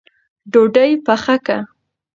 ډوډۍ 0.51 0.91
پخه 1.05 1.35
که 1.45 1.57